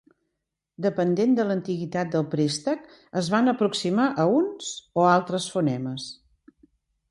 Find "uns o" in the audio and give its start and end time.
4.41-5.07